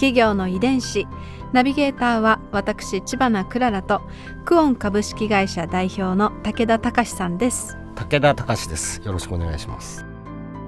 [0.00, 1.06] 企業の遺伝子。
[1.52, 4.00] ナビゲーターは私千葉なクララと
[4.46, 7.76] クオン株式会社代表の武田隆さんです。
[7.96, 9.02] 武田隆です。
[9.04, 10.06] よろしくお願いします。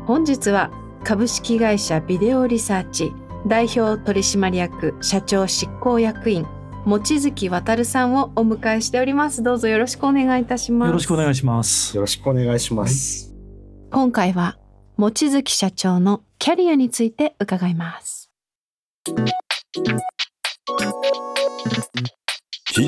[0.06, 0.70] 本日は
[1.02, 3.14] 株式会社ビデオリサーチ
[3.46, 6.46] 代表取締役社長執行役員
[6.84, 9.42] 望月渉さんをお迎えしております。
[9.42, 10.88] どうぞよろしくお願いいたします。
[10.88, 11.96] よろしくお願いします。
[11.96, 13.34] よろしくお願いします、
[13.90, 14.58] 今回は
[14.98, 18.31] 望月社長のキャリアについて伺います
[19.04, 19.18] 企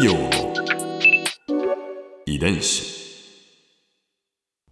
[0.06, 0.30] 業の
[2.24, 2.94] 遺伝子。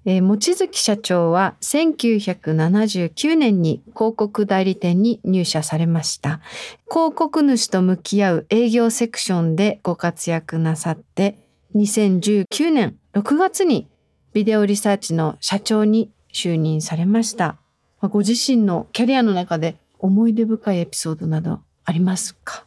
[0.05, 6.41] えー、望月社長は1979年に広告代理店に入社されました
[6.89, 11.39] 広告主と向き合う営業セクションでご活躍なさって
[11.75, 13.89] 2019年6月に
[14.33, 17.59] ビデオリサーチの社長に就任されました
[18.01, 22.67] ご自身のキャリアの中で思い出深いエピソードなどありますか、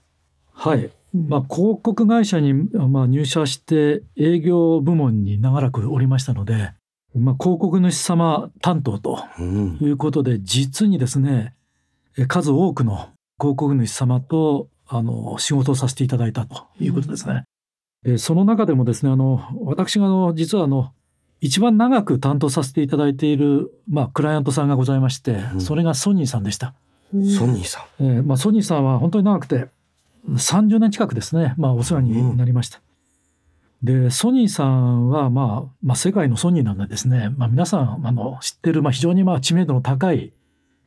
[0.51, 0.89] はい。
[1.13, 6.73] うんまあ、広告会社に、まあ、入社して営業部門に長らくおりましたので、
[7.13, 11.53] まあ、広告主様担当とうんいうことで、実にですね、
[12.17, 17.43] え数多くの広告主様とあの仕事をさせていただいたということですね。
[18.05, 20.91] えその中でもですね、あの私があの実はあの
[21.41, 26.73] 一番長く担当させていただいている、まあ、クライアントさんがございまして、うんそれがソニーさんでした。
[27.11, 28.03] ソニーさん。
[28.03, 29.67] えーまあ、ソニーさんは本当に長くて
[30.29, 32.81] 30年近くですね、まあ、お世話になりました。
[33.83, 40.33] でソニーさんは、まあ、まあ世界のソニーなんでですね、まあ、皆さんあの知ってる、まあ、非常にまあ知名度の高い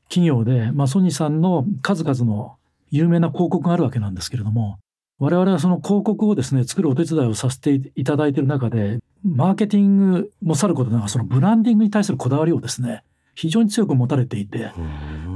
[0.09, 2.57] 企業で、まあ、ソニーさんの数々の
[2.91, 4.79] 有名な広告があるわけなんですけれども
[5.19, 13.03] 我々はその広告をですね作るお手伝いをさせていただいている中でマーケティングもさることながらそのブランディングに対するこだわりをですね
[13.39, 14.81] 非常に強く持たれていて、う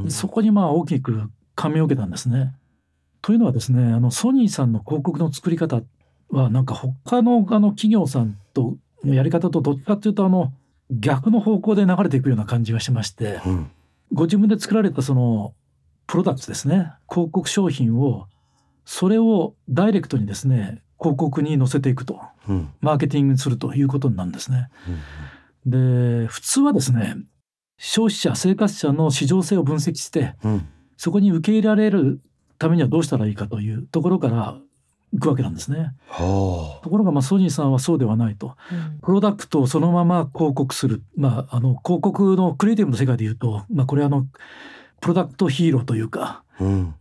[0.09, 2.53] んそこにまあ大きく感銘を受けたんですね。
[3.21, 5.81] というのはですねあのソニーさんの広告の作り方
[6.29, 10.53] はなんか他のあの企業さんとのやり方とどっちかというとあの
[10.91, 13.71] 逆の方向で流れていくような感じがしましてうん
[14.13, 15.55] ご自分で作られたその
[16.09, 18.27] プロダクツですね広告商品を
[18.85, 24.69] それをダイレクトにですね広告に載せていくとうんマーケティングするということなんですね。
[25.65, 27.15] で普通はですね
[27.85, 32.21] 消費者生活者の市場性を分析してうんそこに受け入れられる
[32.59, 34.57] ためにはどうしたらいいかというところから
[35.13, 35.95] 行くわけなんですね。
[36.07, 38.57] はところがまあソニーさんはそうではないと。
[39.03, 41.03] プロダクトをそのまま広告する。
[41.17, 44.29] まああの広告のクリエイティブの世界で言うと、まあこれはあの
[45.01, 46.95] プロダクトヒーローというか、あうん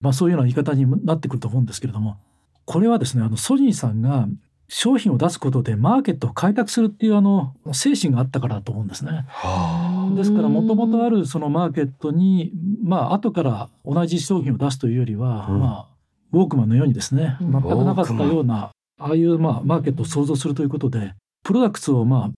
[0.00, 2.16] まあそういうような言い方になってくると思うんですけれども、
[2.64, 4.28] これはですね、あのソニーさんが
[4.68, 9.24] 商品を出すことでマーケットを開拓するっていうあの精神があったからだと思うんですね。
[9.28, 12.52] はですからもともとあるそのマーケットに
[12.82, 15.60] まあ後から同じ商品を出すというよりは、うん。
[15.60, 15.96] まあ
[16.32, 17.52] ウォークマンのようにですねうん。
[17.52, 18.70] 全くなかったような
[19.00, 21.14] ああいうまあマーケットを創造するということで
[21.44, 22.30] プロダクツをまあ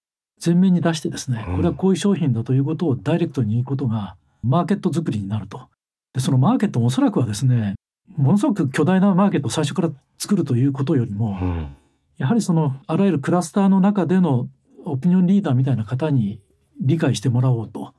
[0.44, 1.56] 前面に出してですねうん。
[1.56, 4.14] これはこういう商品だということをダイレクトに言うことが
[4.44, 5.69] マーケット作りになると。
[6.14, 7.74] でそのマーケットもおそらくはですね
[8.16, 11.76] ものすごく巨大なマーケットを最初から作るということよりも、あうん
[12.20, 14.47] やはりそのあらゆるクラスターの中での
[14.84, 16.42] オピニオンリーダーみたいな方に
[16.81, 17.94] 理解してもらおうと、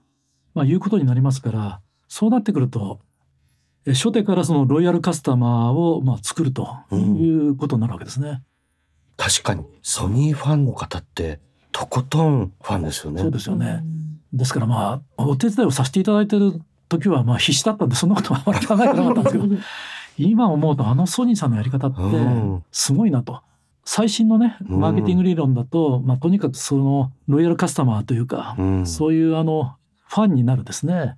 [0.54, 3.00] まあ、いうことになりますからそうなってくると
[3.88, 8.44] え初手からそのロイヤルカスタマーをまあ作るということになるわけですね。
[9.18, 11.40] 確かにソニーファンの方って
[11.72, 13.84] とことんファンですよねそうですよね。
[14.34, 19.46] ですからまあお手伝いをさせていただいてる時はまあ必死だったんでそんなことはあまり考えてなかったんですけど
[20.20, 23.42] 今思うとあのソニーさんのやり方ってうんすごいなと。
[23.84, 24.80] 最新のねうん。
[24.80, 28.88] マーケティング理論だと、まあ、とにかくそのロイヤルカスタマーというか、うん。
[28.88, 29.76] そういうあの
[30.08, 31.16] ファンになるですね。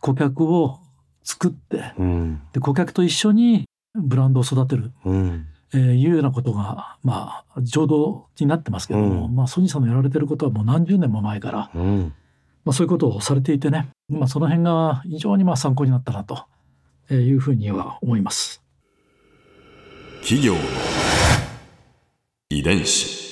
[0.00, 0.80] 顧客を
[1.22, 2.42] 作ってうん。
[2.52, 3.64] で顧客と一緒に
[3.94, 5.46] ブランドを育てる、うん。
[5.72, 9.34] えーいうようなことがまあ浄土になってますけども、うん。
[9.34, 12.14] まあ、ソニーさんのやられてることはもう何十年も前から、うん。
[12.64, 16.46] まあ、そういうことをされていてね、まあ、その辺が非常にまあ参考になったなと
[17.10, 18.62] いうふうには思います。
[20.22, 20.60] 企業の
[22.50, 23.24] 遺伝子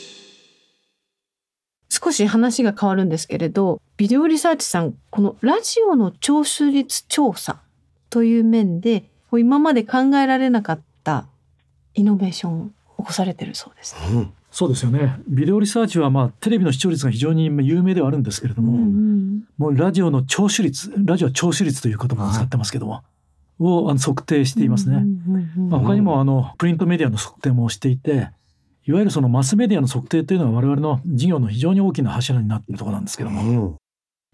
[1.89, 7.61] 少し話が変わるんですけれどビデオリサーチさんこのラジオの聴取率調査
[8.11, 11.27] という面で今まで考えられなかった
[11.95, 12.67] イノベーションを
[12.99, 13.97] 起こされてるそうです。
[14.13, 15.19] うんそうですよね。
[15.27, 23.03] ビデオリサーチはまあテレビの視聴率が非常に有名ではあるんですけれども、うんもうラジオの聴取率、ラジオは聴取率という言葉を使ってますけども、
[23.59, 25.05] をあの測定していますね。
[25.57, 28.29] まあ、他にもあのプリントメディアの測定もしていて、
[28.85, 33.77] いわゆるそのマスメディアの測定というのは我々の事業の非常に大きな柱になっているところなんですけども、うん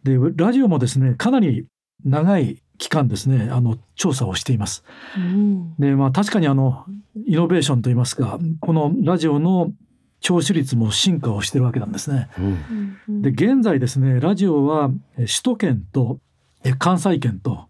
[0.04, 1.66] でラジオもですねかなり
[2.04, 4.84] 長い期間ですねあの調査をしています。
[5.16, 6.86] うんでまあ確かにあの
[7.26, 9.72] イノベーションといいますかこのラジオの
[10.20, 12.28] 聴取率も進化をしてるわけなんですね。
[12.38, 16.20] うんで現在ですねラジオはえ首都圏と
[16.62, 17.66] え関西圏と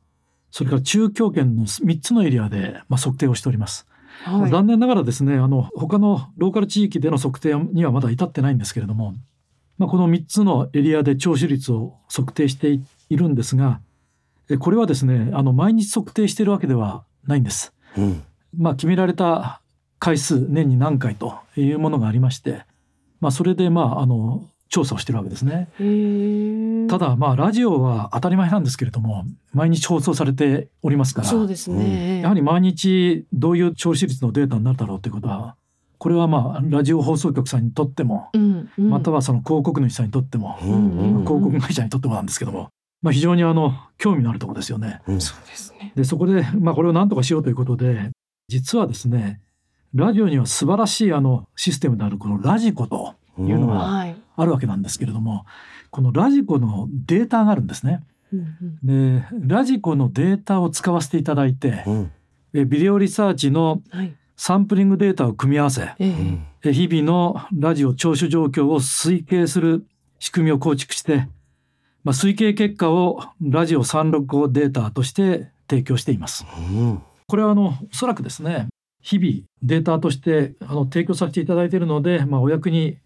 [0.51, 3.87] それから中京圏の3つのエリアで、まあ、測定をしております。
[4.25, 9.15] はい残念ながらですねあの他のローカル地域での測定にはまだ至ってないんですけれども、
[9.79, 13.81] まあ、この3つのエリアで聴取率を測定しているんですが
[14.51, 17.73] えこれはですねあの毎日測定しているわけではないんです。
[17.97, 18.23] うん
[18.57, 19.61] まあ、決められた
[19.99, 22.65] 回数年に何回というものがありまして、
[23.21, 25.69] まあ、それでまああの調査をしているわけですね。
[26.89, 32.21] ただまあラジオは当たり前なんですけれども毎日放送されておりますからそうですね。
[32.23, 35.57] やはり毎日どういう聴取率のデータになるだろうということは
[35.99, 42.71] これはまあラジオ放送局さんにとっても、うんうんまたはその広告主さんにとっても、うんうん広告会社にとってもなんですけども、
[43.03, 45.01] まあ、非常にあの興味のあるところですよね。
[45.09, 45.93] うんそうですね。
[45.97, 48.11] でそこで、まあ、これを何とかしようということで
[48.49, 49.41] 実はですね
[49.95, 54.17] ラジオには素晴らしいあのシステムであるこのラジコというのははい。
[54.39, 55.45] あるわけなんですけれども
[55.91, 58.03] このラジコのデータがあるんですね。
[58.83, 62.11] でラジコのデータを使わせていただいてうん
[62.55, 64.15] えビデオリサーチのはい。
[64.41, 69.85] サンプリングデータを組み合わせええうんえ日々のラジオ聴取状況を推計する
[70.21, 71.29] 仕組みを構築して、
[72.05, 76.47] まあ、推計結果をラジオ365データとして提供しています。
[76.57, 78.69] うんこれはあのおそらくですね
[79.03, 82.97] 日々データとしてあの提供させていただいているので、まあ、お役に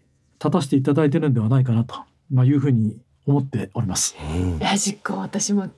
[0.43, 1.95] 立たせていただいているんではないかなと、
[2.31, 4.15] まあ、いうふうに思っております。
[4.35, 5.69] うんラジコ私も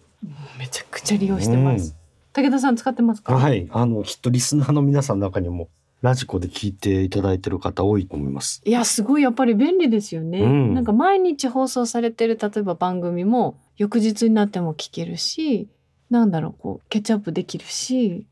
[0.58, 1.96] めちゃくちゃ利用してます。
[2.34, 3.36] 武田さん使ってますか？
[3.36, 3.68] はい。
[3.72, 5.70] あの、きっとリスナーの皆さんの中にも、
[6.02, 8.62] ラジコで聞いていただいてる方多いと思います。
[8.66, 15.68] いやすごいやっぱり便利ですよね、うんなんか毎日放送されてる例えば番組も翌日になっても聞けるし
[16.10, 18.28] なんだろうこうキャッチアップできるし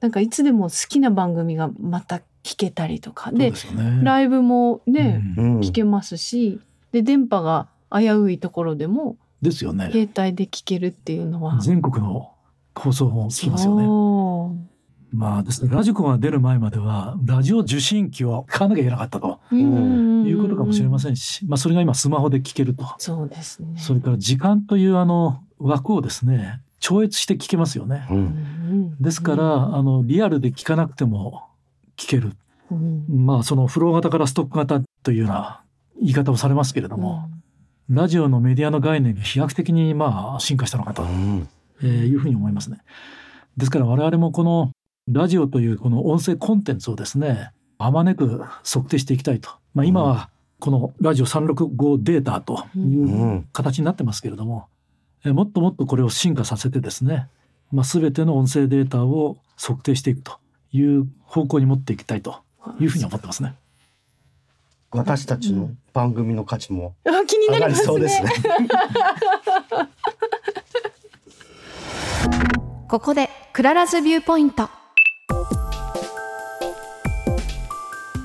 [0.00, 3.30] なんかいつでも好きな番組がまた聞けたりとか。
[3.30, 4.00] でね。
[4.02, 5.44] ライブもね、うん。
[5.44, 6.60] うん聞けますし
[6.92, 9.90] で電波が危ういところでもですよね。
[9.92, 11.60] 携帯で聞けるっていうのは。
[11.60, 12.32] 全国の
[12.74, 14.68] 放送も聞きますよね。
[15.10, 19.40] まあですね、ラジコが出る前まではラジオ受信機を買わなきゃいけなかったと。
[19.52, 20.26] うん。
[20.26, 22.84] いうことかもしれませんんし、まあ、それが今スマホで聞けると。
[22.98, 23.78] そうですね。
[23.78, 28.06] それから時間というあの枠をですね超越して聞けますよね。
[28.10, 28.96] ううんん。
[29.00, 31.47] ですから、あのリアルで聞かなくても
[31.98, 32.32] 聞ける。
[32.70, 33.04] うん。
[33.26, 35.62] まあそのフロー型からストック型というような
[36.00, 37.28] 言い方をされますけれども、
[37.90, 41.02] ラジオのメディアの概念が飛躍的にまあ進化したのかと
[41.82, 42.78] いうふうに思いますね。
[43.56, 44.70] ですから我々もこの
[45.10, 49.50] ラジオというこの音声コンテンツをですねあまねく測定していきたいと。
[49.74, 50.30] まあ、今は
[50.60, 53.48] このラジオ365データといううん。
[53.52, 54.66] 形になってますけれども、
[55.24, 57.28] えーもっともっとこれを進化させてですね、
[57.72, 60.38] まあ、全ての音声データを測定していくと
[60.72, 62.42] いう方向に持っていきたいと
[62.80, 62.86] い。
[62.86, 63.54] うふうに思ってますね。
[64.90, 67.86] 私たちの番組の価値もあ気にな上がりりますね。
[67.86, 68.30] そうですね。
[72.88, 74.70] ここでクララズ viewpoint。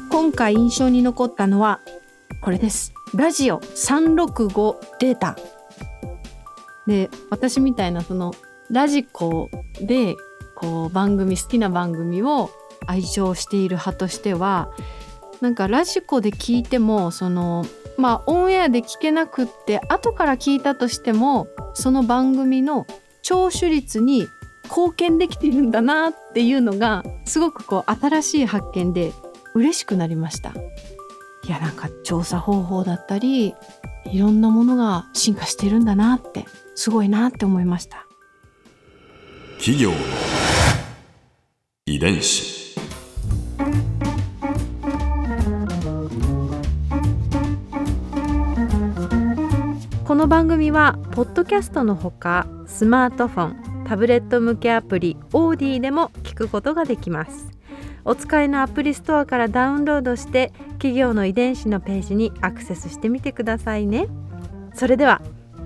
[0.10, 1.82] 今回印象に残ったのは
[2.42, 2.94] これです。
[3.14, 5.36] ラジオ365データ。
[6.88, 8.34] で私みたいなその
[8.70, 9.50] ラジコ
[9.82, 10.16] で
[10.64, 12.50] こう番組好きな番組を
[12.88, 14.72] 愛情している派としては
[15.42, 17.66] なんかラジコで聞いてもその
[17.98, 22.88] まあオンエアで聞けなくって後から聞いたとしてもその番組の
[23.22, 24.26] 聴取率に
[24.64, 29.12] 貢献できているんだなっていうのがすごくこう新しい発見で
[29.54, 30.54] 嬉しくなりました。
[31.46, 33.54] いやなんか調査方法だったり
[34.06, 38.08] いろんなものが進化してるんだなってすごいなって思いました。
[39.58, 39.92] 企業
[41.86, 42.78] 遺伝子。
[50.06, 57.52] この番組はポッドキャストのほかスマートフォンタブレット向けアプリオーディでも聞くことができます。
[58.06, 64.08] お使いのアプリストアからダウンロードして企業の遺伝子のページにアクセスしてみてくださいね。
[64.74, 65.22] それでは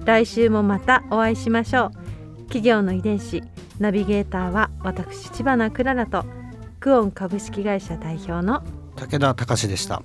[0.06, 2.08] 来週もまたお会いしましょう。
[2.48, 3.44] 企業の遺伝子
[3.80, 6.26] ナビゲーターは私千葉なクララと
[6.80, 8.64] クオン株式会社代表の
[8.96, 10.02] 武田隆でした。